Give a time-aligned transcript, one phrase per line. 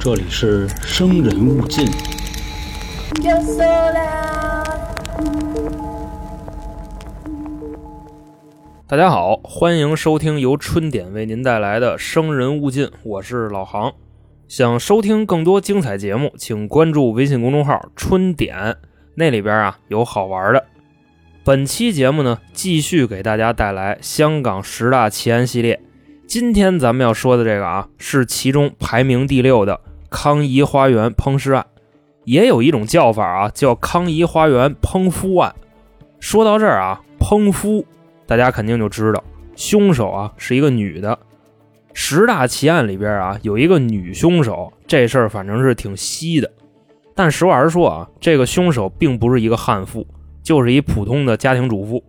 [0.00, 1.86] 这里是生人勿近。
[8.88, 13.92] 大家好，欢迎收听由春点为您带来的《生人勿近》，我是老航。
[14.48, 18.76] 想收听更多精彩节目，请关注微信公众号“春点”，
[19.14, 20.64] 那里边啊有好玩的。
[21.44, 25.80] 本期节目呢，继续给大家带来香港十大奇案系列。
[26.26, 29.80] 今天咱们要说的这个啊，是其中排名第六的
[30.10, 31.64] 康怡花园烹尸案，
[32.24, 35.54] 也有一种叫法啊，叫康怡花园烹夫案。
[36.18, 37.86] 说到这儿啊，烹夫。
[38.26, 39.22] 大家肯定就知道，
[39.54, 41.16] 凶手啊是一个女的。
[41.94, 46.50] 十大奇案里边啊有一个女凶手，这事儿反正是挺稀的。
[47.14, 50.04] 但实话实说啊，这个凶手并不是一个悍妇，
[50.42, 52.02] 就是一普通的家庭主妇。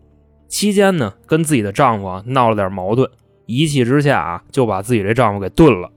[0.48, 3.08] 期间呢，跟自己的丈夫啊闹了点矛盾，
[3.48, 5.90] 一气之下啊就把自己这丈夫给炖了。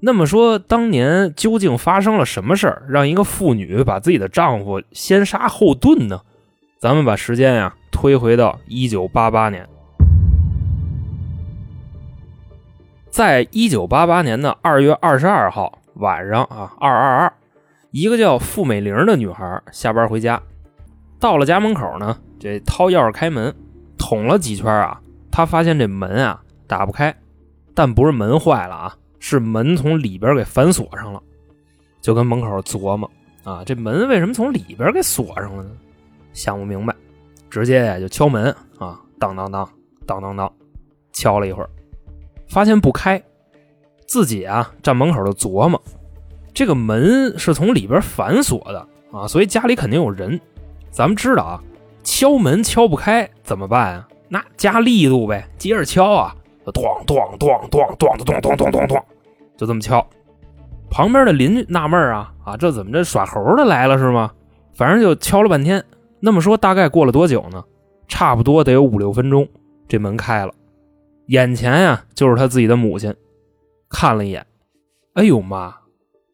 [0.00, 6.20] 那么说，当年究竟发生了什么事儿，让一个妇女把自己的丈夫先杀后炖呢？
[6.78, 9.66] 咱们把时间呀、推回到一九八八年，
[13.08, 17.32] 在一九八八年的二月二十二号晚上啊，二二二，
[17.90, 20.42] 一个叫付美玲的女孩下班回家，
[21.18, 23.54] 到了家门口呢，这掏钥匙开门，
[23.96, 25.00] 捅了几圈啊，
[25.30, 27.14] 她发现这门啊打不开，
[27.74, 31.22] 但不是门坏了啊，是门从里边给反锁上了，
[32.00, 33.10] 就跟门口琢磨
[33.42, 35.70] 啊，这门为什么从里边给锁上了呢？
[36.32, 36.94] 想不明白。
[37.50, 38.46] 直接呀就敲门
[38.78, 39.68] 啊，当当当
[40.06, 40.52] 当当当，
[41.12, 41.70] 敲了一会儿，
[42.48, 43.22] 发现不开，
[44.08, 45.80] 自己啊站门口就琢磨，
[46.52, 50.40] 这个门是从里边反锁的啊，所以家里肯定有人。
[50.90, 51.62] 咱们知道啊，
[52.02, 54.08] 敲门敲不开怎么办啊？
[54.28, 56.34] 那加力度呗，接着敲啊，
[56.72, 59.04] 咣咣咣咣咣咚咚咚咚咚咚，
[59.56, 60.06] 就这么敲。
[60.90, 64.32] 旁边的邻居纳闷啊啊，这怎么这耍猴的来了是吗？
[64.74, 65.84] 反正就敲了半天。
[66.20, 67.62] 那么说，大概过了多久呢？
[68.06, 69.48] 差不多得有五六分钟，
[69.88, 70.52] 这门开了，
[71.26, 73.14] 眼前呀就是他自己的母亲，
[73.88, 74.46] 看了一眼，
[75.14, 75.74] 哎呦妈，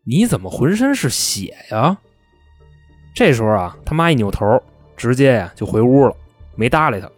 [0.04, 1.96] 你怎么浑身是血呀？
[3.14, 4.62] 这时候啊，他妈一扭头，
[4.96, 6.14] 直接呀就回屋了，
[6.54, 7.08] 没搭理他。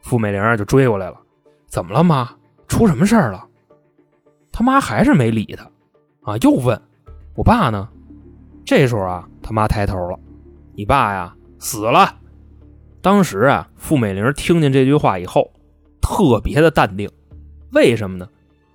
[0.00, 1.16] 付美玲啊就追过来了，
[1.66, 2.28] 怎么了妈？
[2.72, 3.46] 出什么事儿了？
[4.50, 5.70] 他妈还是没理他，
[6.22, 6.80] 啊，又问
[7.34, 7.86] 我爸呢？
[8.64, 10.18] 这时候啊，他妈抬头了，
[10.74, 11.36] 你爸呀？
[11.58, 12.14] 死了。
[13.02, 15.52] 当时啊，付美玲听见这句话以后，
[16.00, 17.10] 特别的淡定。
[17.72, 18.26] 为什么呢？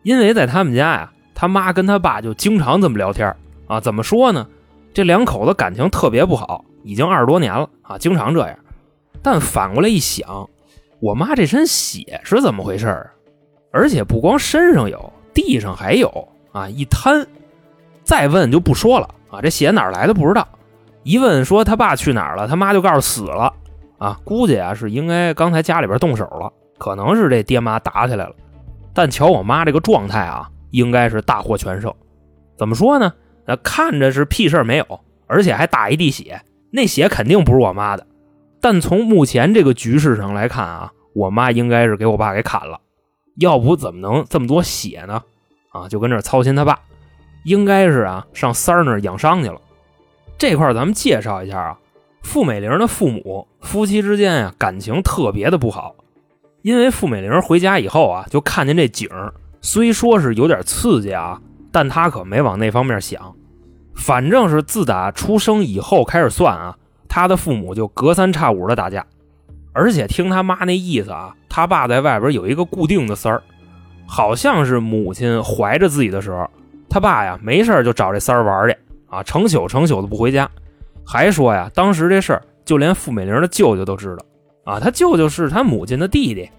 [0.03, 3.35] 因为在他们家呀，他妈跟他爸就经常这么聊天
[3.65, 3.79] 啊。
[3.79, 4.47] 怎么说呢？
[4.93, 8.59] 这两口子感情特别不好，已经二十多年了啊，经常这样。
[9.23, 10.47] 但反过来一想，
[10.99, 13.07] 我妈这身血是怎么回事啊？
[13.77, 17.27] 而且不光身上有，地上还有啊，一滩。
[18.03, 20.47] 再问就不说了啊，这血哪来的不知道。
[21.03, 23.53] 一问说他爸去哪儿了，他妈就告诉死了，
[23.99, 28.33] 啊，估计啊是应该刚才家里边动手了，可能是这爹妈打起来了。
[28.95, 31.93] 但瞧我妈这个状态啊，应该是大获全胜。
[32.57, 33.13] 怎么说呢？
[33.45, 38.07] 那看着是屁事儿没有，而且还打一地血，那血肯定不是我妈的。
[38.59, 42.79] 但从目前这个局势上来看啊，我妈应该是给我爸给砍了，
[43.39, 45.21] 要不怎么能这么多血呢？
[45.69, 46.79] 啊，就跟这操心他爸，
[47.43, 49.61] 应该是啊上三儿那儿养伤去了。
[50.37, 51.77] 这块咱们介绍一下啊，
[52.23, 55.95] 付美玲的父母夫妻之间呀感情特别的不好，
[56.61, 59.09] 因为付美玲回家以后啊就看见这景
[59.61, 63.35] 虽说是有点刺激啊，但她可没往那方面想，
[63.95, 66.77] 反正是自打出生以后开始算啊，
[67.07, 69.05] 她的父母就隔三差五的打架，
[69.73, 73.41] 而且听他妈那意思啊，他爸在外边有一个固定的三儿，
[74.05, 76.49] 好像是母亲怀着自己的时候，
[76.89, 78.75] 他爸呀没事就找这三儿玩去。
[79.09, 80.49] 啊，成宿成宿的不回家，
[81.05, 84.25] 还说呀，当时这事儿就连付美玲的舅舅都知道。
[84.65, 86.49] 啊，他舅舅是他母亲的弟弟。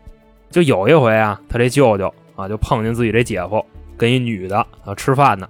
[0.51, 3.63] 就有一回啊，他这舅舅啊，就碰见自己这姐夫
[3.99, 5.47] 跟一女的啊吃饭呢，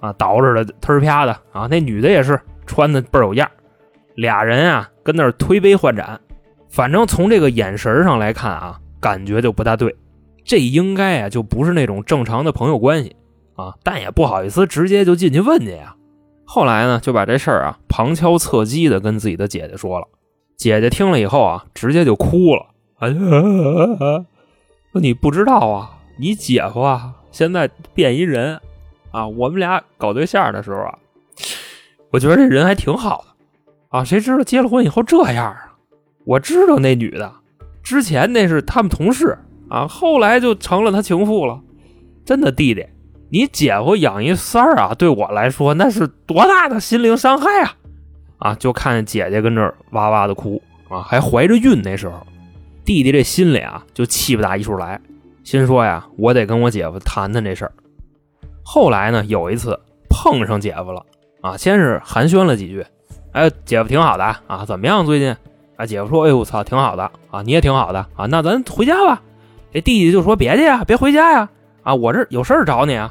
[0.00, 3.48] 啊捯饬的忒啪的啊，那女的也是穿的倍儿有样
[4.16, 6.20] 俩人啊跟那儿推杯换盏，
[6.70, 9.94] 反正从这个眼神上来看啊，感觉就不大对。
[10.44, 13.14] 这应该啊就不是那种正常的朋友关系
[13.54, 15.94] 啊，但也不好意思直接就进去问去呀。
[16.44, 20.08] 后来呢，就把这事儿啊旁敲侧击的跟自己的姐姐说了。
[20.56, 22.66] 姐姐听了以后啊，直接就哭了。
[22.98, 23.14] 哎呀，
[24.92, 28.60] 说你不知道啊，你姐夫啊现在变一人
[29.10, 29.26] 啊。
[29.28, 30.98] 我们俩搞对象的时候啊，
[32.10, 34.04] 我觉得这人还挺好的啊。
[34.04, 35.69] 谁知道结了婚以后这样啊？
[36.30, 37.32] 我知道那女的，
[37.82, 39.36] 之前那是他们同事
[39.68, 41.60] 啊，后来就成了他情妇了。
[42.24, 42.86] 真的弟弟，
[43.30, 47.74] 你姐夫养一三儿啊，对我来说那是多大的心灵伤害啊！
[48.38, 51.82] 啊，就看姐姐跟这儿哇哇的哭啊，还怀着孕。
[51.82, 52.24] 那时候，
[52.84, 55.00] 弟弟这心里啊就气不打一处来，
[55.42, 57.72] 心说呀，我得跟我姐夫谈谈这事儿。
[58.62, 59.76] 后来呢，有一次
[60.08, 61.04] 碰上姐夫了
[61.40, 62.86] 啊，先是寒暄了几句，
[63.32, 65.34] 哎，姐夫挺好的啊，怎么样最近？
[65.80, 69.22] 啊，姐夫说，哎呦我操，挺好的啊，你也挺好的啊，那咱回家吧。
[69.72, 71.48] 这弟弟就说，别去呀，别回家呀，
[71.82, 73.10] 啊，我这有事儿找你啊，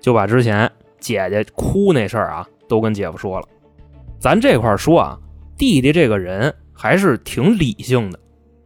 [0.00, 3.46] 就把之前姐姐哭那事儿啊都跟姐夫说了。
[4.18, 5.18] 咱这块说啊，
[5.58, 8.18] 弟弟这个人还是挺理性的，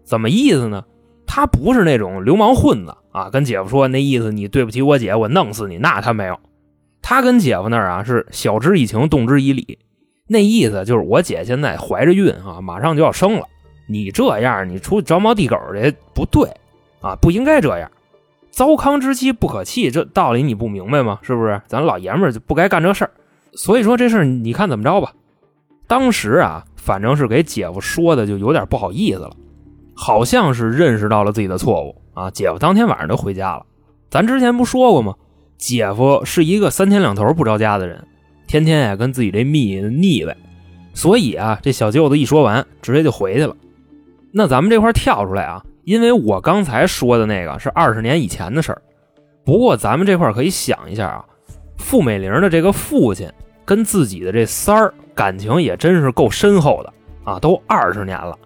[0.04, 0.84] 怎么意思呢？
[1.26, 6.38] 他不是那种流氓混子啊，跟姐夫说那意思，你对不起我姐，我弄死你，那他没有。
[7.02, 9.80] 他跟姐夫那儿啊是晓之以情，动之以理，
[10.26, 13.46] 那意思就是我姐现在怀着孕啊，马上就要生了，
[13.86, 16.50] 你这样你出去招猫递狗去不对
[17.00, 17.90] 啊，不应该这样。
[18.50, 21.18] 糟糠之妻不可弃，这道理你不明白吗？
[21.22, 21.60] 是不是？
[21.66, 23.10] 咱老爷们就不该干这事儿。
[23.52, 25.12] 所以说这事你看怎么着吧。
[25.86, 29.30] 当时啊，反正是给姐夫说的，就有点不好意思了，
[29.94, 32.30] 好像是认识到了自己的错误啊。
[32.30, 33.64] 姐夫当天晚上就回家了。
[34.10, 35.14] 咱之前不说过吗？
[35.58, 38.06] 姐夫是一个三天两头不着家的人，
[38.46, 40.36] 天天呀跟自己这蜜腻歪，
[40.94, 43.56] 所以啊，这小舅子一说完，直接就回去了。
[44.32, 48.82] 那咱们这块跳出来啊，因为我刚才说的那个是二十年以前的事儿，
[49.44, 51.24] 不过咱们这块可以想一下啊，
[51.78, 53.30] 付美玲的这个父亲
[53.64, 54.92] 跟自己的这三儿。
[55.16, 56.92] 感情也真是够深厚的
[57.24, 58.38] 啊，都二十年了。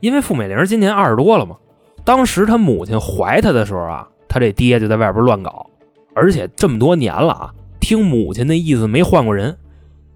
[0.00, 1.54] 因为付美玲今年二十多了嘛，
[2.02, 5.68] 当时她母亲怀她的时候啊，她这爹就在外边乱搞，
[6.14, 7.52] 而且这么多年了啊，
[7.84, 9.58] 听母亲的意思没换过人，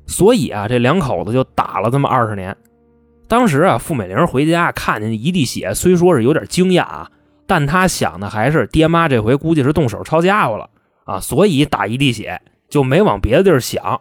[0.06, 2.56] 所以啊，这两口子就打了这么二十年。
[3.28, 7.10] 当时啊，付美玲回家看见一地血，虽说是有点惊讶啊，
[7.46, 10.70] 但她想的还是爹妈这回估计是动手抄家伙了
[11.04, 14.00] 啊，所以打一地血就没往别的地儿想。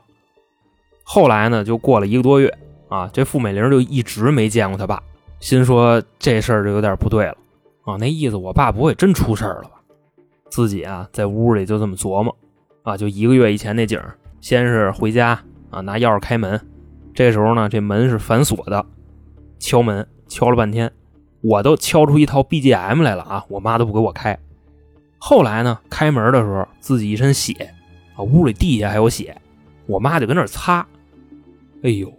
[1.03, 5.03] 后来呢，就过了一个多月啊，这付美玲就一直没见过他爸，
[5.41, 7.35] 心说这事儿就有点不对了
[7.83, 9.71] 啊，那意思我爸不会真出事儿了吧？
[10.49, 12.33] 自己啊在屋里就这么琢磨
[12.87, 15.37] 啊，就一个月以前那景儿先是回家
[15.69, 16.57] 啊拿钥匙开门，
[17.13, 18.85] 这时候呢这门是反锁的，
[19.59, 20.89] 敲门敲了半天，
[21.41, 24.39] 我都敲出一套 BGM 来了啊，我妈都不给我开。
[25.17, 27.51] 后来呢开门的时候自己一身血
[28.15, 29.35] 啊，屋里地下还有血，
[29.85, 30.87] 我妈就跟那擦。
[31.83, 32.09] 哎呦，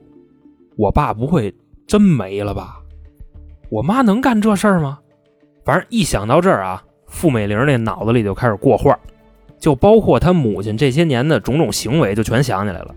[0.76, 1.54] 我爸不会
[1.86, 2.78] 真没了吧？
[3.70, 4.98] 我妈能干这事儿吗？
[5.64, 8.98] 反正一想到这儿啊，付美玲那脑子里就开始过画，
[9.58, 12.94] 就包括他母亲这些年的种种行为，就全想起来了。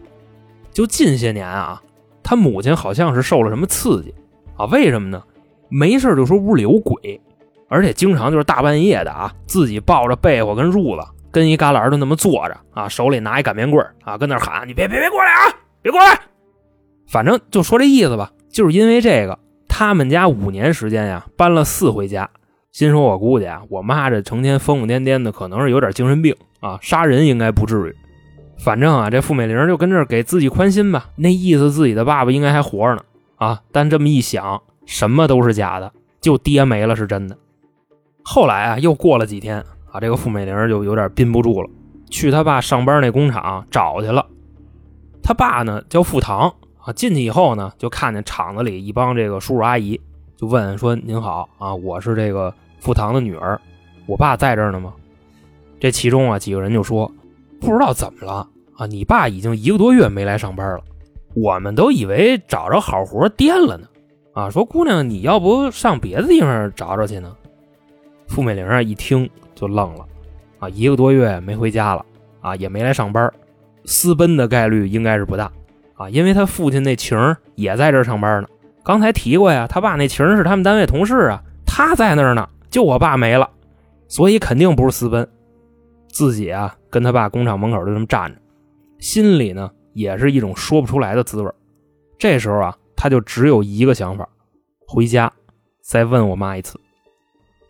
[0.71, 1.81] 就近些年啊，
[2.23, 4.13] 他母亲好像是受了什么刺激
[4.55, 4.65] 啊？
[4.65, 5.21] 为什么呢？
[5.69, 7.19] 没事就说屋里有鬼，
[7.67, 16.19] 而且经常就是大半夜的啊，自己抱着被窝跟褥子，跟一旮旯都那么坐着啊，手里拿一擀面棍啊，跟那喊：“你别别别过来啊，别过来！”
[17.07, 22.29] 反正就说这意思吧，就是因为这个，他们家五年时间呀，搬了四回家。
[22.71, 27.95] 心说，我估计啊，我妈这成天疯疯癫癫的，可能是有点精神病啊，杀人应该不至于。
[28.57, 33.01] 反正啊，这付美玲就跟这给自己宽心吧，那意思自己的爸爸应该还活着呢
[33.35, 33.61] 啊。
[33.71, 35.91] 但这么一想，什么都是假的，
[36.21, 37.37] 就爹没了是真的。
[38.23, 39.57] 后来啊，又过了几天
[39.91, 41.69] 啊，这个付美玲就有点憋不住了，
[42.09, 44.25] 去他爸上班那工厂找去了。
[45.21, 46.53] 他爸呢叫付堂。
[46.83, 50.01] 啊，进去以后呢，就看见厂子里一帮这个叔叔阿姨，
[50.41, 53.61] 就问说：“您好啊，我是这个付堂的女儿，
[54.07, 54.91] 我爸在这儿呢吗？”
[55.79, 57.09] 这其中啊几个人就说
[57.61, 60.81] ：“不知道怎么了啊，你爸已经一个多月没来上班了，
[61.35, 63.87] 我们都以为找着好活颠了呢。”
[64.33, 67.37] 啊，说姑娘，你要不上别的地方找找去呢？
[68.27, 70.07] 付美玲啊一听就愣了，
[70.57, 72.03] 啊，一个多月没回家了，
[72.39, 73.31] 啊，也没来上班，
[73.85, 75.51] 私奔的概率应该是不大。
[75.93, 78.47] 啊，因为他父亲那情儿也在这上班呢。
[78.83, 83.49] 刚才提过呀，他爸那情人是他们单位同事啊，他在那儿呢，就我爸没了，
[84.07, 85.27] 所以肯定不是私奔。
[86.07, 88.41] 自己啊，跟他爸工厂门口就这么站着，
[88.99, 91.51] 心里呢也是一种说不出来的滋味。
[92.17, 94.27] 这时候啊，他就只有一个想法：
[94.87, 95.31] 回家
[95.81, 96.79] 再问我妈一次。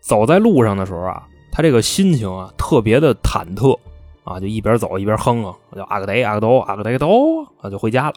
[0.00, 3.78] 走在路上的时候啊，他这个心情啊特别的忐忑。
[4.24, 8.14] 啊，就一边走一边哼哼，我就阿个得阿个都阿个得都，啊，就回家了。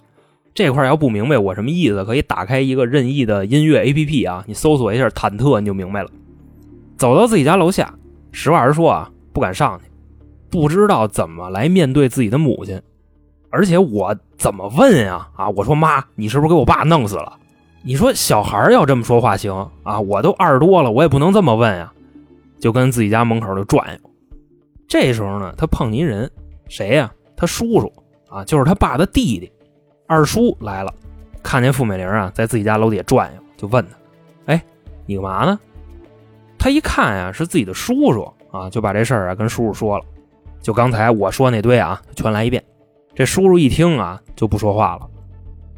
[0.55, 6.09] 这块要不明白我什么意思，可以打开一个任意的音乐 APP 啊，你搜索一下“忐忑”，你就明白了。
[6.97, 7.93] 走到自己家楼下，
[8.31, 9.91] 实话实说啊，不敢上去，
[10.49, 12.81] 不知道怎么来面对自己的母亲，
[13.49, 15.27] 而且我怎么问呀？
[15.35, 17.37] 啊，我说妈，你是不是给我爸弄死了？
[17.83, 19.99] 你说小孩要这么说话行啊？
[19.99, 21.91] 我都二十多了，我也不能这么问呀。
[22.57, 24.09] 就跟自己家门口就转悠。
[24.87, 26.31] 这时候呢，他碰见人，
[26.69, 27.11] 谁呀？
[27.35, 27.91] 他叔叔
[28.29, 29.51] 啊，就是他爸的弟弟，
[30.07, 30.93] 二叔来了，
[31.41, 33.95] 看见付美玲啊在自己家楼底下转悠，就问他
[34.53, 34.63] ：“哎，
[35.05, 35.59] 你干嘛呢？”
[36.57, 40.05] 他一看呀，是自己的叔叔啊，就把这事儿啊跟叔叔说了，
[40.61, 42.63] 就刚才我说那堆啊，全来一遍。
[43.13, 45.07] 这叔叔一听啊，就不说话了，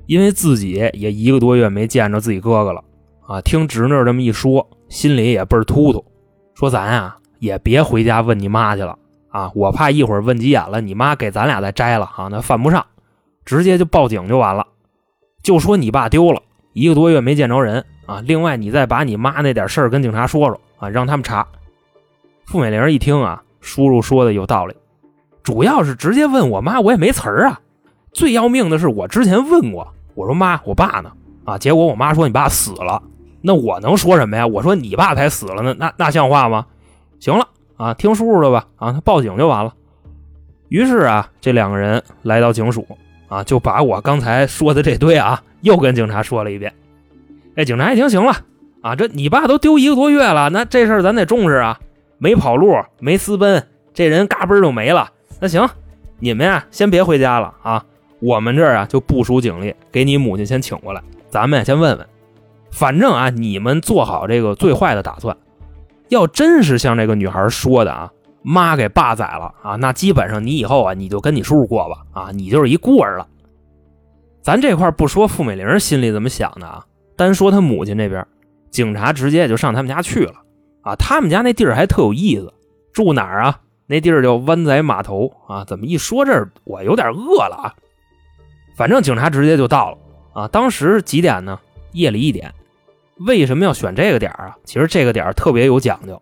[0.05, 2.83] 因为自己也一个多月没见着自己哥哥了
[3.27, 6.03] 啊，听侄女这么一说，心里也倍儿突突，
[6.53, 8.97] 说咱啊也别回家问你妈去了
[9.29, 12.85] 啊，我怕一会儿问急眼了，你妈给咱俩再摘了啊，那犯不上，
[13.47, 14.67] 直接就报警就完了，
[15.41, 16.41] 就说你爸丢了，
[16.73, 21.47] 一个多月没见着人啊，另外你再把你妈那点事儿跟警察说说啊，让他们查。
[22.45, 24.75] 付美玲一听啊，叔叔说的有道理。
[25.43, 27.61] 主要是直接问我妈，我也没词儿啊。
[28.11, 31.09] 最要命的是，我之前问过，我说妈，我爸呢？
[31.45, 33.01] 啊，结果我妈说你爸死了。
[33.41, 34.45] 那我能说什么呀？
[34.45, 36.65] 我说你爸才死了呢，那那像话吗？
[37.21, 38.67] 行了啊，听叔叔的吧。
[38.75, 39.73] 啊，他报警就完了。
[40.67, 42.85] 于是啊，这两个人来到警署
[43.27, 46.73] 啊，就把我刚才说的这堆啊，又跟警察说了一遍。
[47.55, 48.33] 哎，警察一听，行了
[48.81, 51.79] 啊，这你爸都丢一个多月了，那这事儿咱得重视啊。
[52.19, 55.09] 没跑路，没私奔，这人嘎嘣就没了。
[55.39, 55.69] 那行，
[56.19, 57.85] 你们呀先别回家了啊，
[58.19, 62.07] 我们这儿啊就部署警力，给你母亲先请过来，咱们先问问。
[62.71, 65.35] 反正啊，你们做好这个最坏的打算。
[66.09, 68.11] 要真是像这个女孩说的啊，
[68.49, 73.27] 妈给爸宰了啊，那基本上你以后啊你就跟你叔叔过吧啊，你就是一孤儿了。
[74.41, 76.85] 咱这块不说付美玲心里怎么想的啊，
[77.17, 78.25] 单说她母亲这边，
[78.71, 80.35] 警察直接就上他们家去了
[80.81, 82.53] 啊，他们家那地儿还特有意思，
[82.93, 83.59] 住哪儿啊？
[83.85, 87.75] 那地儿叫湾仔码头啊，怎么一说这儿我有点饿了啊？
[88.77, 89.97] 反正警察直接就到了
[90.33, 90.47] 啊。
[90.47, 91.59] 当时几点呢？
[91.91, 92.53] 夜里一点。
[93.27, 94.55] 为什么要选这个点啊？
[94.63, 96.21] 其实这个点特别有讲究，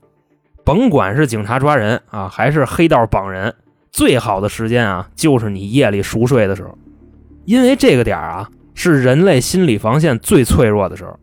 [0.65, 3.53] 甭管是警察抓人啊，还是黑道绑人，
[3.91, 6.75] 最好的时间啊，就是你夜里熟睡的时候，
[7.45, 11.19] 因为这个点啊，是人类心理防线最脆弱的时候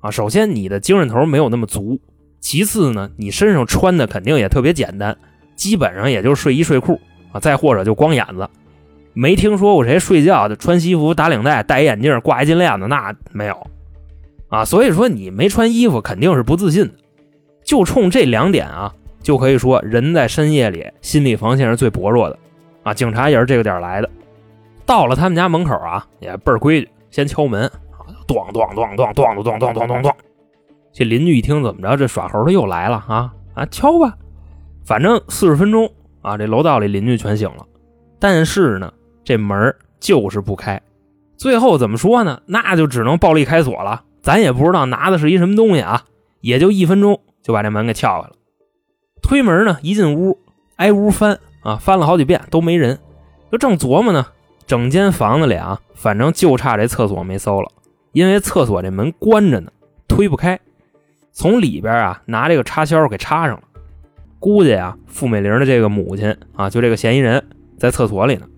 [0.00, 0.10] 啊。
[0.10, 1.98] 首先，你的精神头没有那么足；
[2.40, 5.14] 其次呢，你身上穿的肯定也特别简单。
[5.54, 6.98] 基本上也就是睡衣睡裤
[7.32, 8.48] 啊，再或者就光眼子，
[9.12, 13.66] 没听说过谁睡觉的穿西服打领带戴眼镜挂一金链子，那没有
[14.48, 14.64] 啊。
[14.64, 16.94] 所以说你没穿衣服肯定是不自信的。
[17.66, 22.38] 就冲这两点啊，就可以说人在深夜里心理防线是最薄弱的
[22.84, 22.94] 啊。
[22.94, 24.08] 警察也是这个点来的，
[24.86, 30.12] 到了他们家门口啊，也倍儿规矩，先敲门啊，咣咣咣咣咣咣咣咣咣咣。
[30.92, 34.16] 这邻居一听怎么着，这耍猴的又来了啊啊，敲吧。
[34.84, 35.92] 反正四十分钟
[36.22, 37.66] 啊，这楼道里邻居全醒了，
[38.20, 38.92] 但是呢，
[39.24, 40.80] 这门就是不开。
[41.36, 42.40] 最后怎么说呢？
[42.46, 44.04] 那就只能暴力开锁了。
[44.22, 46.04] 咱也不知道拿的是一什么东西啊，
[46.40, 48.34] 也就一分钟就把这门给撬开了。
[49.22, 50.36] 推门呢，一进屋
[50.74, 52.98] 挨屋翻啊，翻了好几遍都没人，
[53.52, 54.26] 就正琢磨呢。
[54.66, 57.70] 整间房子里啊，反正就差这厕所没搜了，
[58.10, 59.70] 因为厕所这门关着呢，
[60.08, 60.58] 推不开。
[61.30, 63.62] 从里边啊，拿这个插销给插上了。
[64.40, 67.46] 估计啊，付美玲的这个母亲啊，就这个嫌疑人，
[67.78, 68.48] 在厕所里呢。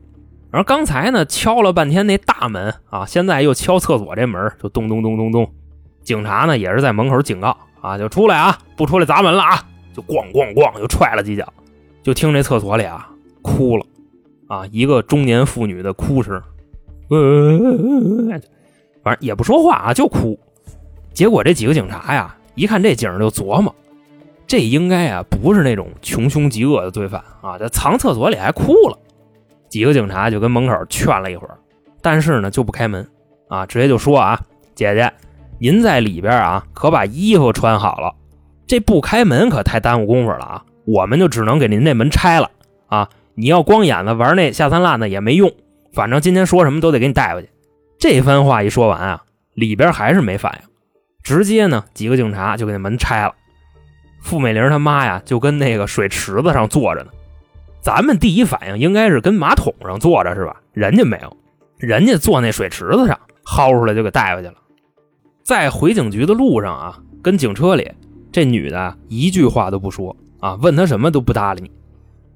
[0.51, 5.53] 而刚才呢，敲了半天那大门啊，现在又敲厕所这门，就咚咚咚咚咚。
[6.03, 9.63] 警察呢，也是在门口警告啊，就出来啊，不出来砸门了啊，
[9.95, 11.47] 就咣咣咣，就踹了几脚。
[12.03, 13.11] 就听这厕所里啊，
[13.43, 13.85] 哭了
[14.47, 16.43] 啊，一个中年妇女的哭声，
[19.03, 20.39] 反正也不说话啊，就哭。
[21.13, 23.75] 结果这几个警察呀，一看这景就琢磨。
[24.47, 28.99] 这应该啊不是那种穷凶极恶的罪犯啊，这藏厕所里还哭了。
[29.69, 31.59] 几个警察就跟门口劝了一会儿，
[32.01, 33.07] 但是呢就不开门
[33.49, 34.41] 啊，直接就说啊，
[34.75, 35.13] 姐姐，
[35.59, 38.15] 您在里边啊可把衣服穿好了，
[38.67, 42.51] 这不开门可太耽误工夫了啊，我们就只能给您这门拆了
[42.87, 43.09] 啊。
[43.35, 45.53] 你要光眼子玩那下三滥的也没用，
[45.93, 47.49] 反正今天说什么都得给你带回去。
[47.99, 49.23] 这番话一说完啊，
[49.55, 50.69] 里边还是没反应，
[51.23, 53.35] 直接呢几个警察就给那门拆了。
[54.23, 57.11] 付美玲他妈呀，就跟那个水池子上坐着呢。
[57.81, 60.57] 咱们第一反应应该是跟马桶上坐着是吧？
[60.73, 61.37] 人家没有，
[61.79, 64.55] 人家坐那水池子上，薅出来就给带回去了。
[65.49, 67.91] 在回警局的路上啊，跟警车里
[68.31, 71.71] 这女的一句话都不说啊，问他什么都不搭理你，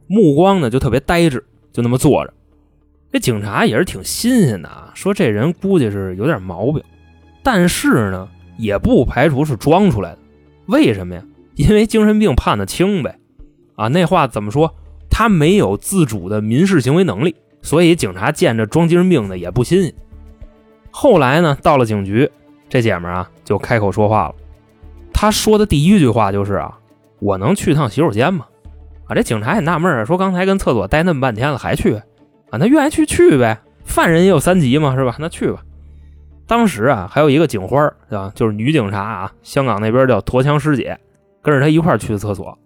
[0.06, 2.32] 目光呢就特别呆滞，就那么坐着。
[3.12, 6.82] 这警察也是挺新鲜的啊，说这人估计是有点毛病，
[7.42, 8.26] 但是呢
[8.56, 10.18] 也不排除是装出来的。
[10.64, 11.22] 为什么呀？
[11.56, 13.18] 因为精神病判的轻呗，
[13.74, 14.74] 啊，那话怎么说？
[15.10, 19.92] 他没有自主的民事行为能力，所以警察见着装精神病的也不新鲜。
[20.90, 22.30] 后来呢，到了警局，
[22.72, 24.34] 这姐们啊就开口说话了。
[25.12, 26.78] 她说的第一句话就是啊
[27.20, 28.46] ：“我能去趟洗手间吗？”
[29.06, 32.02] 啊，这警察也纳闷啊，说刚才跟厕所待那么半天了，还去啊？
[32.52, 35.16] 那愿意去去呗，犯人也有三级嘛，是吧？
[35.18, 35.62] 那去吧。
[36.46, 40.98] 当时啊，还有一个警花啊，就是女警察啊，香港那边叫驼枪师姐，
[41.42, 42.58] 跟着她一块去的厕所，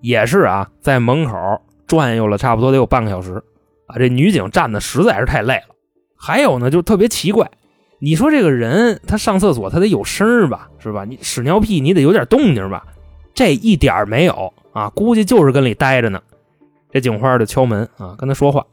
[0.00, 1.36] 也是啊，在门口
[1.86, 3.34] 转悠了差不多得有半个小时
[3.88, 3.98] 啊。
[3.98, 5.74] 这女警站的实在是太累了。
[6.16, 7.50] 还有呢，就特别奇怪，
[8.04, 11.06] 你说这个人他上厕所他得有声吧，是吧？
[11.06, 12.84] 你屎尿屁你得有点动静吧？
[13.32, 16.20] 这一点没有啊，估计就是跟里待着呢。
[16.92, 18.66] 这警花就敲门啊，跟他说话。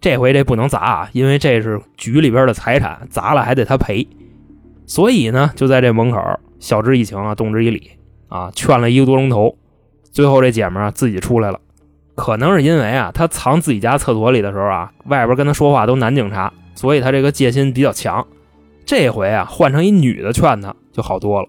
[0.00, 4.08] 这回这不能砸啊，因为这是局里边的财产，砸了还得他赔。
[4.86, 6.18] 所以呢，就在这门口，
[6.58, 7.90] 晓之以情啊，动之以理
[8.30, 9.58] 啊，劝了一个多钟头。
[10.10, 11.60] 最后这姐们啊自己出来了，
[12.14, 18.26] 可能是因为啊，她藏自己家厕所里的时候啊，外边跟她说话都男警察，所以她这个戒心比较强。
[18.90, 21.48] 这回啊，换成一女的劝他就好多了。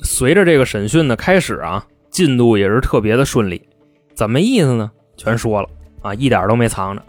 [0.00, 3.62] 随着这个审讯的开始啊，进度也是特别的顺利。
[4.14, 4.90] 怎么意思呢？
[5.16, 5.68] 全说了
[6.02, 7.02] 啊，一点都没藏着。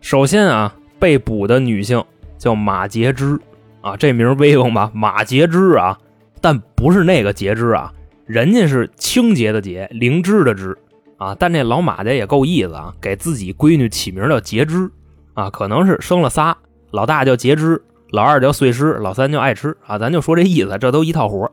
[0.00, 2.04] 首先啊，被捕的女性
[2.38, 3.36] 叫马杰芝
[3.80, 4.92] 啊，这名威风吧？
[4.94, 5.98] 马杰芝啊，
[6.40, 7.92] 但不是那个洁芝啊，
[8.26, 10.78] 人家是清洁的洁，灵芝的芝
[11.16, 11.34] 啊。
[11.36, 14.88] 但这老马家也够意思啊，给自己闺女起名叫杰芝
[15.34, 16.56] 啊，可能是生了仨，
[16.92, 19.98] 老大叫杰芝，老二叫碎尸，老三叫爱吃啊。
[19.98, 21.50] 咱就说这意思，这都一套活。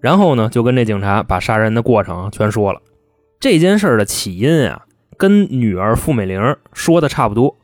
[0.00, 2.80] 然后呢，就跟这警察把杀人的过程全说了。
[3.40, 4.82] 这件事的起因啊，
[5.16, 7.56] 跟女儿付美玲说的差不多。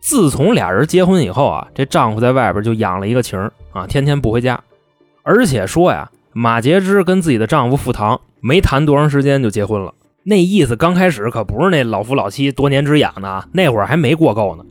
[0.00, 3.38] 自从俩人结婚以后啊，这丈夫在外边就养了一个情
[3.72, 4.60] 啊，天天不回家。
[5.22, 9.92] 而且说呀，马洁之跟自己的丈夫付堂没谈多长时间就结婚了，
[10.24, 14.64] 那意思刚开始可不是那老夫老妻多年之痒呢，那会儿还没过够呢。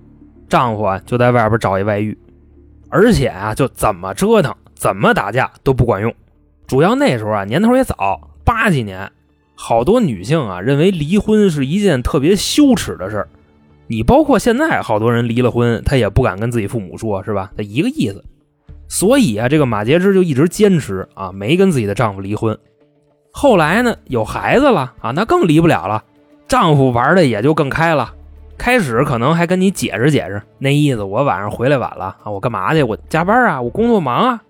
[0.50, 2.18] 丈夫啊就在外边找一外遇，
[2.89, 6.13] 而且啊就怎么折腾怎么打架都不管用。
[6.67, 9.12] 主要那时候啊年头也早，八几年，
[9.55, 13.29] 好多女性啊认为离婚是一件特别羞耻的事儿。
[13.88, 17.52] 你包括现在好多人离了婚，他也不敢跟自己父母说，是吧？
[17.58, 18.23] 他一个意思。
[18.88, 22.58] 所以啊，这个马杰芝就一直坚持啊，没跟自己的丈夫离婚。
[23.32, 26.04] 后来呢，有孩子了啊，那更离不了了。
[26.47, 28.13] 丈夫玩的也就更开了。
[28.60, 32.17] 开始可能还跟你解释解释，那意思我晚上回来晚了。
[32.24, 32.84] 啊，我干嘛去？
[32.84, 34.41] 我加班啊，我工作忙啊。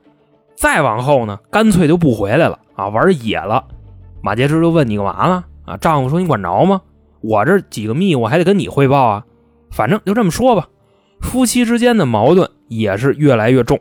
[0.55, 3.63] 再往后呢，干脆就不回来了啊，玩野了。
[4.21, 5.43] 马杰芝就问你干嘛呢？
[5.65, 6.81] 啊，丈夫说你管着吗？
[7.21, 9.23] 我这几个密我还得跟你汇报啊。
[9.69, 10.67] 反正就这么说吧，
[11.21, 13.79] 夫妻之间的矛盾也是越来越重，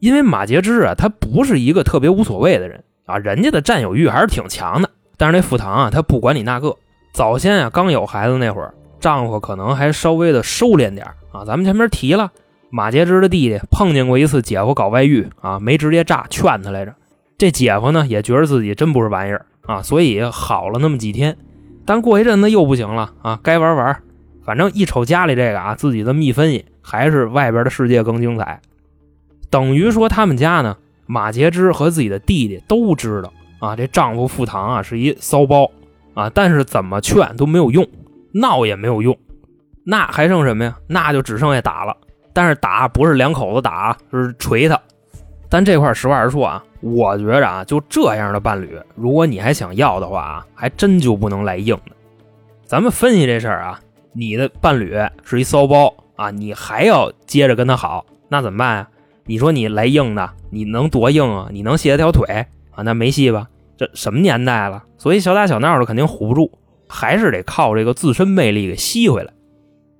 [0.00, 4.88] 因为马杰之啊，他不是一个特别无所谓的人啊，人家的占有欲还是挺强的。
[5.18, 6.74] 但是那傅唐啊，他不管你那个。
[7.12, 11.44] 早先啊，刚有孩子那会儿，丈夫可能还稍微的收敛点啊。
[11.44, 12.32] 咱们前面提了，
[12.70, 16.94] 马杰之的弟弟碰见过一次姐夫搞外遇啊，没直接炸，劝他来着。
[17.36, 21.36] 这姐夫呢，也觉得自己真不是玩意儿啊，所以好了那么几天。
[21.84, 24.00] 但过一阵子又不行了啊，该玩玩。
[24.42, 28.62] 反正一瞅家里这个啊，自己的蜜分也还是外边的世界更精彩。
[29.50, 35.70] 等于说他们家呢，马杰之和自己的弟弟都知道啊，这丈夫付堂啊是一骚包
[36.14, 37.86] 啊，但是怎么劝都没有用，
[38.34, 39.16] 闹也没有用，
[39.84, 40.76] 那还剩什么呀？
[40.88, 41.96] 那就只剩下打了。
[42.32, 44.78] 但是打不是两口子打，是锤他。
[45.48, 51.94] 但这块实话实说啊，我觉着啊，就这样的伴侣，如果你还想要的话啊，还真就不能来硬的。
[52.64, 53.80] 咱们分析这事儿啊。
[54.16, 58.88] 你的伴侣是一骚包啊，你还要接着跟他好，那怎么办呀？
[59.24, 61.48] 你说你来硬的，你能多硬啊？
[61.50, 62.82] 你能卸他条腿啊？
[62.84, 63.48] 那没戏吧？
[63.76, 64.84] 这什么年代了？
[64.98, 66.50] 所以小打小闹的肯定唬不住，
[66.94, 69.32] 还是得靠这个自身魅力给吸回来。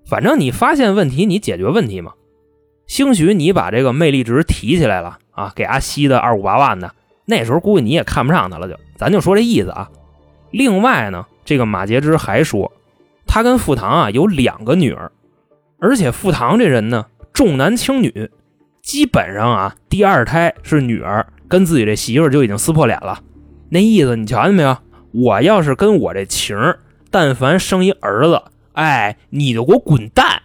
[0.06, 2.12] 反正你发现问题，你解决问题嘛。
[2.86, 8.68] 兴许你把这个魅力值提起来了啊，给阿吸的二五八万的，那时候估计你也看不上他了。
[8.68, 9.90] 就咱就说这意思啊。
[10.52, 12.70] 另外呢，这个马杰之还说。
[13.26, 15.10] 他跟傅唐啊有两个女儿，
[15.80, 18.30] 而且傅唐这人呢重男轻女，
[18.82, 23.20] 基本上啊第二胎是女儿，跟自己这媳妇就已经撕破脸了。
[23.70, 24.76] 那意思你瞧见没有？
[25.12, 26.78] 我要是跟我这情儿，
[27.14, 30.42] 但凡生一儿子，哎，你就给我滚蛋！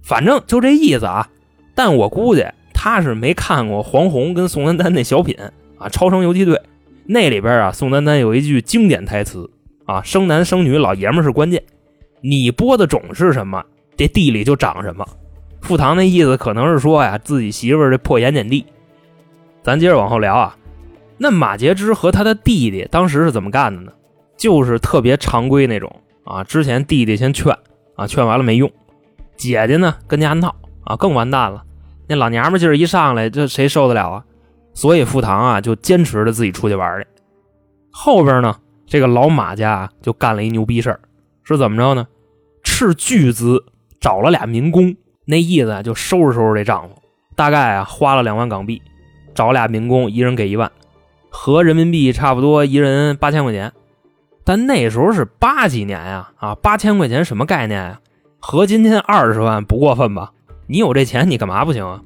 [0.00, 1.28] 反正就这意思啊。
[1.74, 5.36] 但我估计他是没看过黄宏跟宋丹丹那小品
[5.76, 6.54] 啊，《超生游击队》
[7.04, 9.50] 那里边啊，宋丹丹有一句经典台词
[9.86, 11.60] 啊：“生男生女，老爷们是关键。”
[12.22, 13.64] 你播的种是什么，
[13.96, 15.04] 这地里就长什么。
[15.62, 18.64] 傅唐那意思可能是说呀，自己媳妇这破盐碱地。
[19.64, 20.56] 咱接着往后聊啊，
[21.18, 23.90] 那马杰之和他的弟弟当时是怎么干的呢？
[24.36, 25.90] 就是特别常规那种
[26.24, 26.44] 啊。
[26.44, 27.56] 之前弟弟先劝
[27.96, 28.70] 啊，劝完了没用，
[29.36, 31.64] 姐姐呢跟家闹啊，更完蛋了。
[32.06, 34.24] 那老娘们劲儿一上来，这谁受得了啊？
[34.74, 37.06] 所以傅唐啊就坚持着自己出去玩去。
[37.90, 38.56] 后边呢，
[38.86, 41.00] 这个老马家啊就干了一牛逼事儿。
[41.42, 42.06] 是怎么着呢？
[42.62, 43.64] 斥巨资
[44.00, 46.94] 找了俩民工，那意思啊，就收拾收拾这丈夫。
[47.36, 48.80] 大概啊，花了两万港币，
[49.34, 50.70] 找俩民工，一人给一万，
[51.30, 53.72] 合人民币差不多一人八千块钱。
[54.44, 58.00] 但那时候是八几年呀，啊，八千块钱什么概念呀？
[58.38, 60.32] 合今天二十万不过分吧？
[60.66, 62.02] 你有这钱，你干嘛不行啊？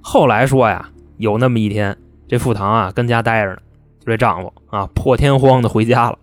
[0.00, 0.88] 后来说呀，
[1.18, 3.58] 有那么一天，这富堂啊跟家待着呢，
[4.00, 6.18] 就这丈夫啊破天荒的回家了。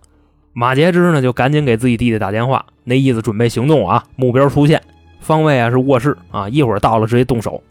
[0.52, 4.82] 马杰之呢就赶紧给自己弟弟打电话，那意思准备行动啊，目标出现，
[5.20, 7.62] 方位啊是卧室啊，一会儿到了直接动手。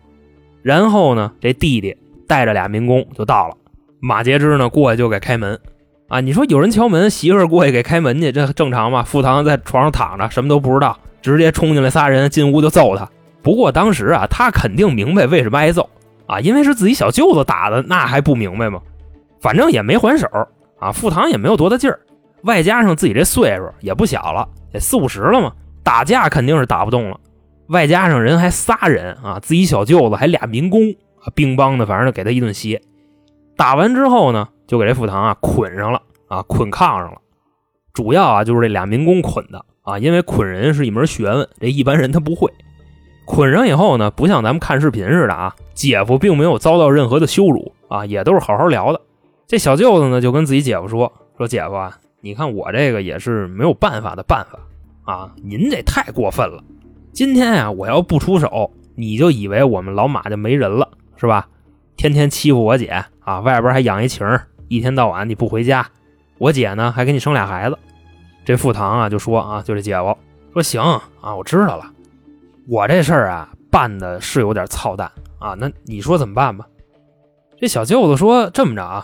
[0.62, 1.95] 然后呢，这弟弟
[2.26, 3.58] 带着俩民工就到了，
[4.00, 5.60] 马杰之呢过去就给开门
[6.10, 6.19] 啊。
[6.19, 9.04] 你说有人敲门，媳妇儿过去给开门去，这正常吗？
[9.04, 13.10] 富堂在床上躺着，什么都不知道，直接冲进来仨人进屋就揍他。
[13.41, 15.89] 不过当时啊，他肯定明白为什么挨揍
[16.26, 18.82] 啊，因为是自己小舅子打的，那还不明白吗？
[19.39, 20.28] 反正也没还手
[20.80, 22.00] 啊，富堂也没有多大劲儿，
[22.43, 27.17] 外加上自己这岁数也不小了，也四五十了嘛，打架肯定是打不动了。
[27.67, 30.82] 外加上人还仨人啊，自己小舅子还俩民工
[31.24, 32.82] 啊，兵帮的，反正就给他一顿歇。
[33.56, 37.17] 打完之后呢，就给这富堂啊捆上了啊，捆炕上了。
[37.91, 42.53] 主要啊就是这俩民工捆的啊，因为捆人是一门学问，这一般人他不会。
[43.25, 49.01] 捆上以后呢，不像咱们看视频似的啊，姐夫并没有遭到任何的羞辱啊，也都是好好聊的。
[49.47, 54.60] 这小舅子呢就跟自己姐夫说：“说姐夫啊，你看我这个也是没有办法的办法
[55.12, 56.63] 啊，您这太过分了。”
[57.12, 61.47] 今天呀，我要不出手，你就以为我们老马就没人了，是吧？
[61.97, 64.25] 天天欺负我姐啊，外边还养一情，
[64.69, 65.86] 一天到晚你不回家，
[66.38, 67.77] 我姐呢还给你生俩孩子。
[68.45, 70.15] 这富堂啊就说啊，就这姐夫
[70.53, 71.91] 说行啊，我知道了，
[72.67, 76.65] 我这事儿啊办的是有点操蛋啊，那你说怎么办吧？
[77.60, 79.03] 这小舅子说这么着啊，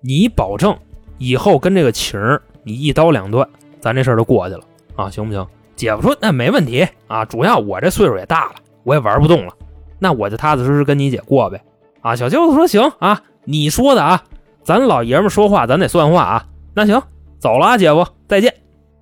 [0.00, 0.76] 你保证
[1.18, 3.48] 以后跟这个情儿你一刀两断，
[3.80, 4.64] 咱这事儿就过去了
[4.96, 5.46] 啊，行不行？
[5.76, 9.52] 姐夫说：“那没问题啊，主要我这岁数也大了，我也玩不动了，
[9.98, 11.60] 那我就踏踏实实跟你姐过呗。”
[12.00, 14.22] 啊，小舅子说：“行啊，你说的啊，
[14.64, 16.46] 咱老爷们说话咱得算话啊。
[16.74, 17.00] 那行，
[17.38, 18.52] 走了啊，姐夫，再见。”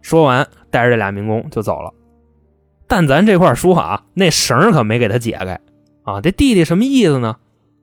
[0.03, 1.93] 说完，带着这俩民工就走了。
[2.89, 5.61] 但咱这块说啊，那绳可没给他解开
[6.03, 6.21] 啊。
[6.21, 7.37] 这弟弟什么意思呢？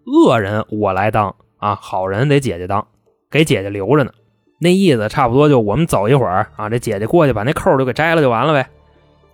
[0.05, 2.85] 恶人我来当啊，好人得姐姐当，
[3.31, 4.11] 给姐姐留着呢。
[4.59, 8.69] 那意思差不多就我们走一会儿啊，这姐姐过去把那扣就给摘了就完了呗。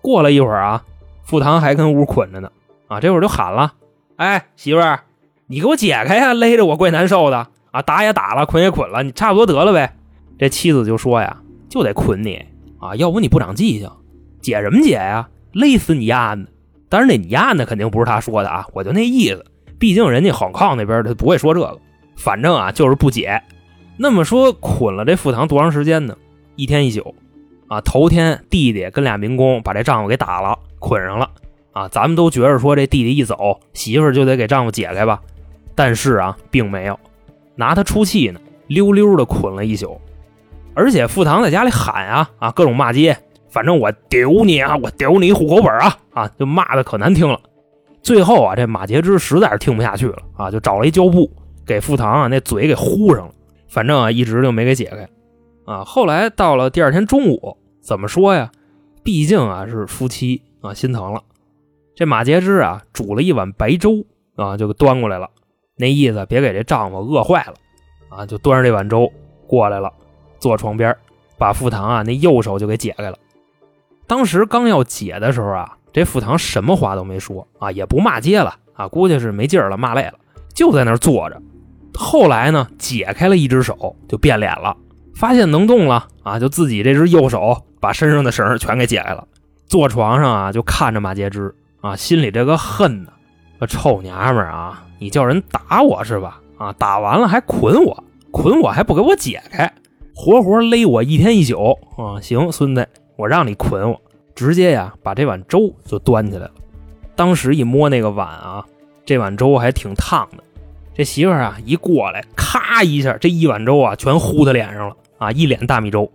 [0.02, 0.84] 过了一会儿啊，
[1.24, 2.52] 富堂还跟屋捆着呢
[2.88, 3.74] 啊，这会儿就喊了
[4.18, 5.00] ：“哎，媳妇儿，
[5.48, 9.94] 你给我解开呀，勒着我怪难受的啊，打也打了，捆也捆了，你差不多得了呗。”
[10.40, 12.42] 这妻子就说呀：“就得捆你
[12.80, 13.92] 啊，要不你不长记性，
[14.42, 15.28] 解什么解呀？
[15.52, 16.46] 勒死你丫的！
[16.88, 19.44] 当然那你丫的肯定不是他说的啊，我就那意思，
[19.78, 21.78] 毕竟人家好康那边他不会说这个，
[22.16, 23.42] 反正啊就是不解。
[23.98, 26.16] 那么说捆了这富堂多长时间呢？
[26.56, 27.14] 一天一宿。”
[27.68, 31.30] 啊，头天弟弟跟俩民工把这丈夫给打了，捆上了。
[31.72, 35.20] 啊，咱们都觉着说这弟弟一走，媳妇就得给丈夫解开吧？
[35.74, 36.98] 但是啊，并没有，
[37.56, 40.00] 拿他出气呢，溜溜的捆了一宿。
[40.74, 43.18] 而且富堂在家里喊啊啊，各种骂街，
[43.50, 47.40] 反正我丢你啊，我丢你户口本啊啊，就骂的可难听了。
[48.04, 51.32] 最后啊，这马杰之实在是听不下去了啊，就找了一胶布
[51.66, 53.34] 给富堂啊那嘴给糊上了，
[53.70, 55.10] 反正啊一直就没给解开。
[55.66, 58.52] 啊，后来到了第二天中午，怎么说呀？
[59.02, 61.24] 毕竟啊是夫妻啊，心疼了。
[61.96, 65.30] 这马杰之啊煮了一碗白粥啊，就给端过来了，
[65.78, 67.54] 那意思别给这丈夫饿坏了
[68.10, 69.12] 啊，就端着这碗粥
[69.48, 69.92] 过来了，
[70.40, 70.96] 坐床边
[71.38, 73.18] 把富堂啊那右手就给解开了。
[74.08, 80.14] 当时刚要解的时候啊，这富堂什么话都没说啊，也不骂街了啊，估计是没劲儿了，骂累了，
[80.54, 81.42] 就在那儿坐着。
[81.94, 84.76] 后来呢，解开了一只手，就变脸了。
[85.16, 89.28] 发现能动了啊，就自己这只右手把身上的绳全给解开了，
[89.66, 93.12] 坐床上啊就看着马杰之啊，心里这个恨呢，
[93.60, 96.42] 个臭娘们儿啊，你叫人打我是吧？
[96.58, 99.72] 啊，打完了还捆我，捆我还不给我解开，
[100.16, 102.20] 活活勒我一天一宿啊！
[102.20, 104.02] 行，孙子，我让你捆我，
[104.34, 106.52] 直接呀把这碗粥就端起来了。
[107.16, 108.66] 当时一摸那个碗啊，
[109.06, 110.44] 这碗粥还挺烫的。
[110.96, 114.96] 这媳妇儿啊一过来，咔一下，这一碗粥啊全糊他脸上了。
[115.20, 116.12] 啊，一脸大米粥，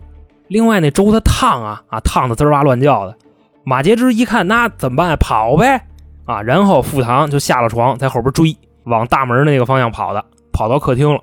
[0.48, 3.16] 另外那粥它烫啊啊，烫的滋哇乱叫的。
[3.62, 5.16] 马杰之一看，那怎么办？
[5.16, 5.80] 跑呗！
[6.24, 11.20] 啊，然后富堂就下了床，在后边追，往大门那个方向跑的，跑到客厅了。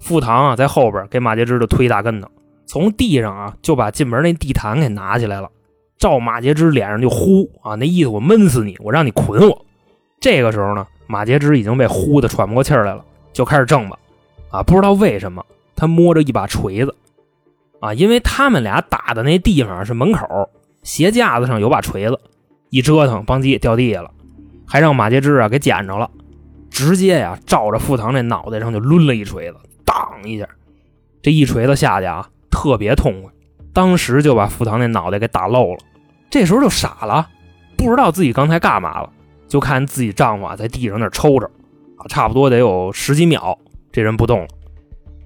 [0.00, 2.28] 富堂啊，在后边给马杰之就推大跟头，
[2.66, 5.48] 从地上啊就把进门那地毯给拿起来了，
[5.96, 9.64] 照马杰之脸上就呼啊，那意思我闷死你，我让你捆我。
[10.20, 13.96] 这个时候呢，马杰之已经被呼的喘不过气来了，就开始挣吧。
[14.50, 15.44] 啊，不知道为什么，
[15.76, 16.94] 他摸着一把锤子。
[17.80, 20.48] 啊，因为他们俩打的那地方是门口，
[20.82, 22.20] 鞋架子上有把锤子，
[22.70, 24.10] 一折腾，邦叽掉地下了，
[24.66, 26.10] 还让马杰之啊给捡着了，
[26.72, 30.48] 直接呀照着傅唐那脑袋上就抡了一锤子，当一下，
[31.20, 33.30] 这一锤子下去啊特别痛快，
[33.72, 35.78] 当时就把傅唐那脑袋给打漏了。
[36.30, 37.28] 这时候就傻了，
[37.76, 39.10] 不知道自己刚才干嘛了，
[39.46, 41.46] 就看自己丈夫啊在地上那抽着，
[41.98, 43.58] 啊，差不多得有十几秒，
[43.92, 44.48] 这人不动了。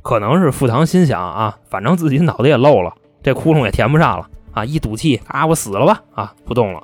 [0.02, 6.82] 可能是傅唐心想啊，反正自己脑袋也漏了，这窟窿也填不上了啊，一赌气啊，我死了吧啊，不动了。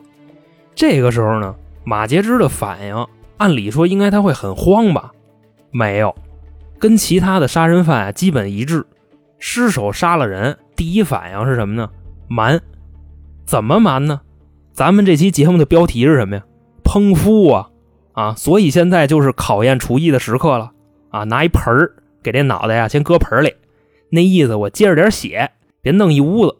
[0.74, 3.06] 这个时候呢，马杰之的反应，
[3.42, 5.10] 按理说应该他会很慌吧？
[5.72, 6.14] 没有，
[6.78, 8.86] 跟其他的杀人犯啊基本一致。
[9.40, 11.90] 失手杀了人，第一反应是什么呢？
[12.28, 12.62] 瞒。
[13.44, 14.20] 怎么瞒呢？
[14.72, 16.44] 咱们这期节目的标题是什么呀？
[16.84, 17.68] 烹夫啊
[18.12, 18.34] 啊！
[18.36, 20.70] 所以现在就是考验厨艺的时刻了
[21.10, 21.24] 啊！
[21.24, 21.92] 拿一盆儿。
[22.22, 23.52] 给这脑袋呀，先搁盆里，
[24.08, 25.50] 那意思我接着点血，
[25.80, 26.56] 别弄一屋子。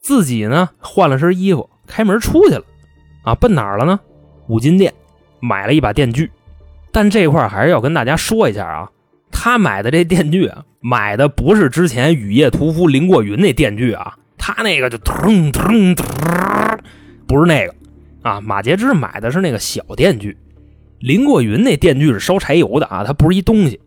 [0.00, 2.64] 自己呢，换了身衣服，开门出去了，
[3.22, 4.00] 啊，奔哪儿了呢？
[4.48, 4.92] 五金店，
[5.40, 6.30] 买了一把电锯。
[6.92, 8.90] 但这块还是要跟大家说一下啊，
[9.30, 16.06] 他买的这电锯啊，买的不是之前雨夜屠夫林过云那电锯啊，他那个就腾腾腾，
[17.26, 17.74] 不是那个
[18.22, 18.40] 啊。
[18.40, 20.36] 马杰之买的是那个小电锯，
[21.00, 23.78] 林过云那电锯是烧柴油的啊，它不是一东西。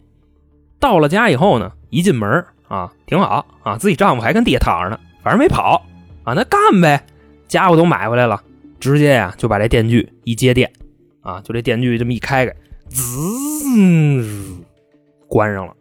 [0.80, 5.84] 到了家以后呢，一进门啊，挺好啊，自己丈夫还跟地下躺着呢，反正没跑
[6.24, 7.04] 啊，那干呗，
[7.48, 8.40] 家伙都买回来了，
[8.80, 10.72] 直接呀就把这电锯一接电
[11.22, 12.56] 啊，就这电锯这么一开开，
[12.90, 14.64] 滋，
[15.28, 15.76] 关上了，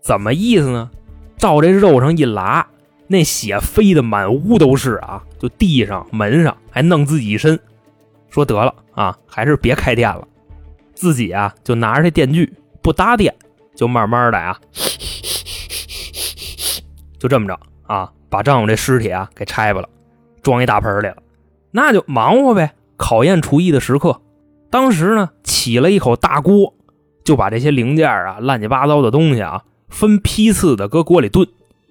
[0.00, 0.90] 怎么意思呢？
[1.36, 2.66] 照这肉上一拉，
[3.06, 7.58] 那血飞的满屋都是啊，就地上、门上，还弄自己一身，
[8.28, 10.26] 说得了啊，还是别开店了，
[10.94, 13.34] 自己啊就拿着这电锯不搭电。
[13.76, 14.56] 就慢慢的呀，
[17.18, 17.58] 就这么着
[17.88, 19.88] 啊，把丈夫这尸体啊给拆吧了，
[20.42, 21.16] 装一大盆里了，
[21.72, 24.20] 那就忙活呗，考验厨艺的时刻。
[24.74, 26.74] 当时呢，起了一口大锅，
[27.24, 31.46] 就把这些零件啊、乱七八糟的东西啊，分批次的搁锅里炖，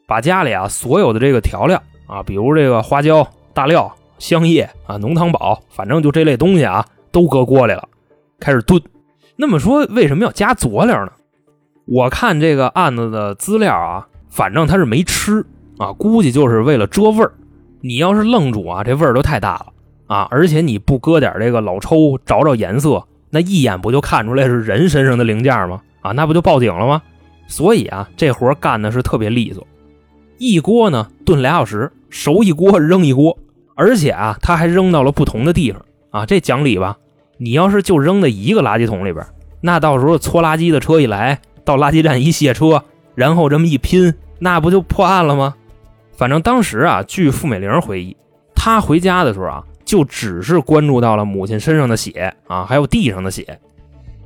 [0.06, 7.88] 把家里啊所有的这个调料啊，比如这个花椒、大料、香叶啊、浓汤宝，反正就这类东西啊，都搁锅里了，
[8.38, 8.82] 开始炖。
[9.38, 11.12] 那么说，为什么要加佐料呢？
[11.86, 15.46] 我看这个案子的资料啊，反正他是没吃
[15.78, 17.32] 啊，估计就是为了遮味儿。
[17.80, 19.67] 你要是愣煮啊，这味儿都太大了
[20.13, 20.28] 啊！
[20.30, 25.82] 而且你不搁点这个老抽找找颜色，那一眼不就看出来是人身上的零件吗？
[26.02, 27.02] 啊，那不就报警了吗？
[27.47, 29.65] 所以啊，这活干的是特别利索。
[30.38, 33.36] 一锅呢炖俩小时，熟一锅扔一锅，
[33.73, 36.95] 而且啊，他还扔到了不同的地方啊，这讲理吧？
[37.38, 39.26] 你要是就扔在一个垃圾桶里边，
[39.62, 41.39] 那到时候搓垃圾的车一来。
[41.65, 42.84] 到垃圾站一卸车，
[43.15, 45.56] 然后这么一拼，那不就破案了吗？
[46.12, 48.17] 反正当时啊，据付美玲回忆，
[48.54, 53.60] 她回家的时候啊，就只是关注到了母亲身上的血啊，还有地上的血。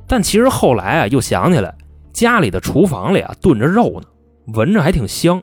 [0.06, 1.74] 但其实后来啊，又想起来
[2.10, 4.06] 家里的厨房里啊炖着肉呢，
[4.54, 5.42] 闻着还挺香，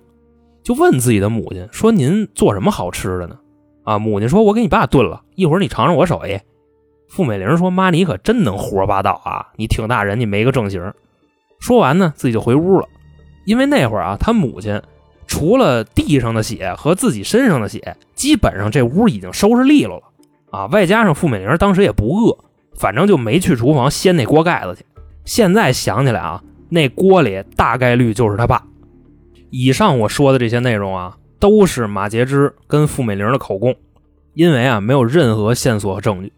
[0.63, 3.37] 就问自己的母亲说：“您做什么好吃的呢？”
[3.85, 6.39] 啊，母亲说：“我给你爸炖了一会儿，你尝尝我手艺。”
[7.07, 9.49] 付美玲说：“妈，你可真能胡说八道啊！
[9.57, 10.91] 你挺大人，你没个正形。”
[11.61, 12.87] 说完呢，自己就回屋了，
[13.45, 14.81] 因为那会儿啊，他母亲
[15.27, 20.03] 除了地上的血和自己身上的血，基本上这屋已经收拾利落了
[20.55, 20.65] 啊。
[20.67, 22.37] 外加上付美玲当时也不饿，
[22.75, 24.85] 反正就没去厨房掀那锅盖子去。
[25.25, 28.63] 现在想起来啊，那锅里大概率就是他爸。
[29.49, 33.75] 以上我说的这些内容啊，都是马杰之跟付美玲的口供，
[34.33, 36.31] 因为啊，没有任何线索和证据。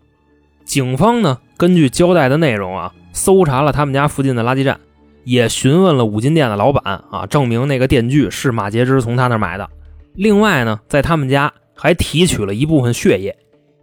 [0.65, 4.79] 警方呢，根据交代的内容啊，搜查了他们家附近的垃圾站。
[5.23, 9.69] 也询问了五金店的老板啊，证明那个电锯是马杰之从他那买的。
[10.13, 13.35] 另外呢，在他们家还提取了一部分血液，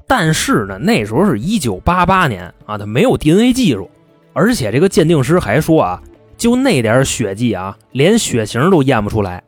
[0.07, 3.91] 但是呢，那时候是一九八八年啊，他没有 DNA 技术，
[4.33, 6.03] 而且这个鉴定师还说啊，
[6.37, 9.43] 就那点血迹啊，连血型都验不出来。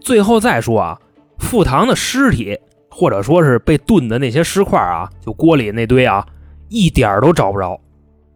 [0.00, 1.00] 最后再说啊，
[1.38, 2.58] 傅唐的尸体
[2.90, 6.26] 或者说是被炖的那些尸块啊，就锅里那堆啊，
[6.68, 7.80] 一点都找不着，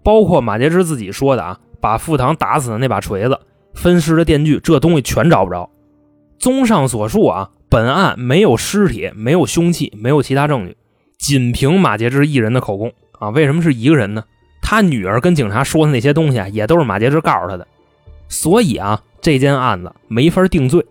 [0.03, 1.59] 包括马杰之自己说的啊。
[1.83, 3.41] 把傅唐打死的那把锤子、
[3.73, 5.71] 分尸的电锯，这东西全找不着。
[6.39, 10.77] 综上所述啊，本案没有尸体，没有凶器，没有其他证据，
[11.21, 13.29] 仅凭马杰之一人的口供啊。
[13.29, 14.25] 为什么是一个人呢？
[14.63, 17.67] 他女儿跟警察说的那些东西啊，也都是马杰之告诉他的。
[18.29, 20.85] 所以啊，这件案子没法定罪。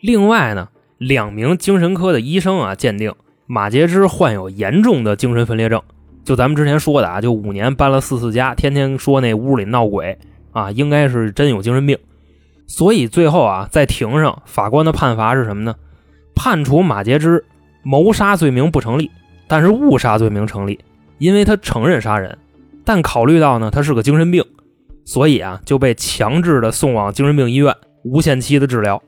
[0.00, 3.14] 另外呢，两名精神科的医生啊，鉴定
[3.46, 5.80] 马杰之患有严重的精神分裂症。
[6.24, 10.18] 就咱们之前说的啊，就五年搬了四次家，天天说那屋里闹鬼
[10.52, 11.98] 啊，应该是真有精神病。
[12.66, 15.74] 所以最后啊，在庭上法官的判罚是什么呢？
[16.34, 17.44] 判处马杰之
[17.82, 19.10] 谋杀罪名不成立，
[19.50, 20.78] 但是误杀罪名成立，
[21.18, 22.38] 因为他承认杀人，
[22.84, 24.44] 但考虑到呢他是个精神病，
[25.04, 29.02] 所以啊就被强制的送往精神病医院，无限期的治疗。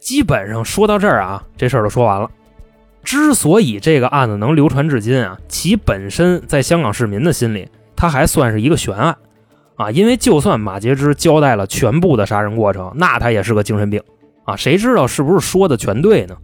[0.00, 2.30] 基本上说到这儿啊，这事儿就说完了。
[3.02, 9.14] 之所以这个案子能流传至今啊，其本身在香港市民的心里，它还算是一个悬案
[9.76, 9.90] 啊。
[9.90, 14.02] 因为就算马杰之交代了全部的杀人过程，那他也是个精神病
[14.44, 16.34] 啊，谁知道是不是说的全对呢？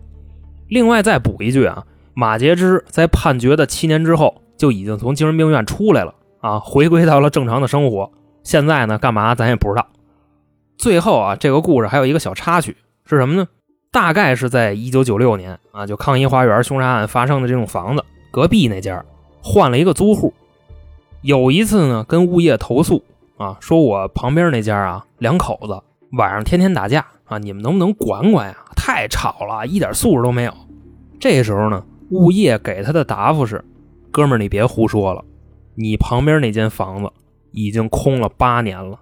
[0.68, 1.82] 另外再补一句啊，
[2.14, 8.10] 马杰之在判决的七年之后就已经从精神病院出来了啊，回归到了正常的生活。
[8.42, 9.86] 现在呢，干嘛咱也不知道。
[10.76, 13.46] 最后啊，这个故事还有一个小插曲是什么呢？
[13.92, 19.04] 大概是在一九九六年啊，就康怡花园凶杀案发生的这种房子隔壁那家
[19.42, 20.32] 换了一个租户。
[21.22, 23.04] 有一次呢，跟物业投诉
[23.36, 25.80] 啊，说我旁边那家啊两口子
[26.16, 28.56] 晚上天天打架啊，你们能不能管管呀？
[28.74, 30.52] 太吵了，一点素质都没有。
[31.18, 33.64] 这时候呢，物业给他的答复是：
[34.10, 35.24] 哥们儿，你别胡说了，
[35.74, 37.10] 你旁边那间房子
[37.50, 39.00] 已经空了八年了。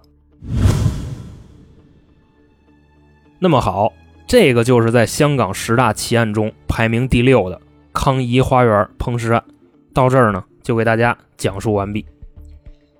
[3.37, 3.91] 那么好。
[4.27, 7.59] 这个就是在香港十大奇案中排名第六的
[7.91, 9.43] 康怡花园烹尸案，
[9.91, 12.05] 到这儿呢就给大家讲述完毕。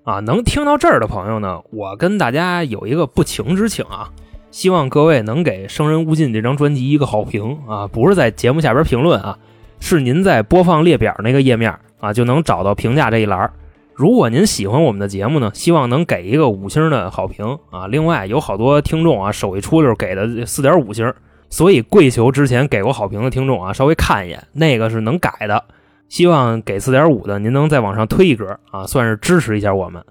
[0.03, 4.09] 啊，能听到这儿的朋友呢，我跟大家有一个不情之请啊，
[4.49, 9.37] 希望各位能给《生人勿近》这张专辑一个好评啊，不是在节目下边评论啊，
[9.79, 13.51] 是您在播放列表那个页面啊就能找到评价这一栏。
[13.95, 17.85] 如果您喜欢我们的节目呢，希望能给一个五星的好评啊！
[17.87, 21.13] 另外有好多听众啊，手一出溜给的四点五星，
[21.49, 25.65] 所以跪求之前给过好评的听众啊，稍微看一眼，那个是能改的。
[26.07, 30.01] 希望给四点五的，您能再往上推一格啊，算是支持一下我们。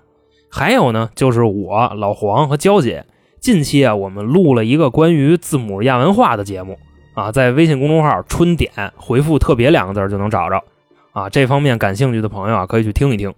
[0.50, 3.06] 还有呢，就是我老黄和娇姐
[3.40, 6.78] 近期啊，我们录了一个关于字母亚文化的节目
[7.18, 10.62] 啊，在微信公众号“春点”回复“特别”两个字就能找着
[11.10, 11.28] 啊。
[11.28, 13.34] 这方面感兴趣的朋友啊，可以去听一听。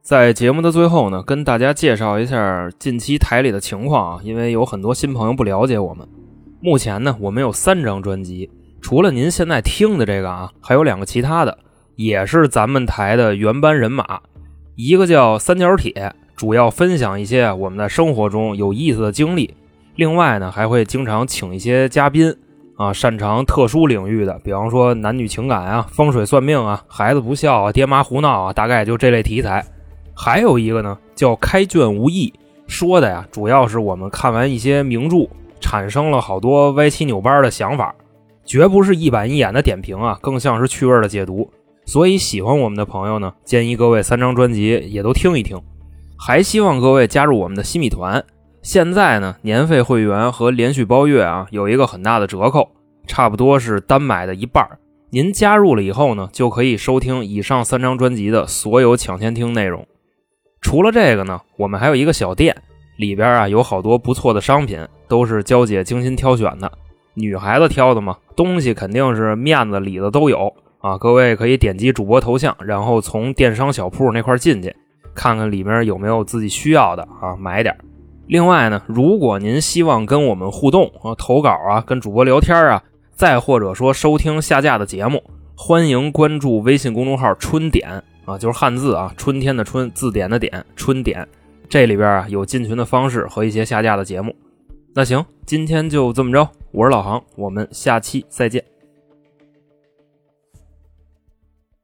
[0.00, 6.04] 在节目的最后呢，跟大家介绍一下近期台里的情况啊，因为有很多新朋友不了解我们。
[6.60, 11.56] 目前呢，我们有三张专辑，除了您现在听的这个啊，还有两个其他的，
[11.94, 14.20] 也是咱们台的原班人马。
[14.74, 19.54] 一个叫三角铁，主要分享一些我们在生活中有意思的经历。
[19.94, 22.34] 另外呢，还会经常请一些嘉宾
[22.82, 29.64] 啊，擅长特殊领域的，比方说男女情感啊、风水算命啊、孩子不孝啊、爹妈胡闹啊，大概就这类题材。
[30.14, 32.32] 还有一个呢，叫开卷无益，
[32.66, 35.28] 说的呀，主要是我们看完一些名著，
[35.60, 37.94] 产生了好多歪七扭八的想法，
[38.44, 41.48] 绝不是一板一眼的点评啊，更像是趣味的解读。
[41.86, 45.60] 所以喜欢我们的朋友呢，建议各位三张专辑也都听一听。
[46.18, 48.24] 还希望各位加入我们的新米团，
[48.62, 52.70] 现在呢，年费会员和连续包月啊，有一个很大的折扣，
[53.08, 54.64] 差不多是单买的一半。
[55.10, 59.84] 您加入了以后呢，就可以收听以上三张专辑的所有抢先听内容。
[60.60, 62.56] 除了这个呢，我们还有一个小店，
[62.98, 66.70] 里边啊有好多不错的商品，都是娇姐精心挑选的。
[67.14, 70.96] 女孩子挑的嘛，东西肯定是面子里子都有啊。
[70.96, 74.72] 各位可以点击主播头像，然后从电商小铺那块进去，
[75.16, 77.76] 看看里面有没有自己需要的啊，买点。
[78.32, 82.82] 另外呢，如果您希望跟我们互动啊，投稿啊，跟主播聊天啊，
[83.14, 85.22] 再或者说收听下架的节目，
[85.54, 88.02] 欢迎关注微信公众号“春点”。
[88.24, 91.28] 啊，就是汉字啊，春天的春，字典的典，春点。
[91.68, 94.34] 这里边啊有进群的方式和一些下架的节目。
[94.94, 98.71] 那行，今天就这么着，我是老航，我们下期再见。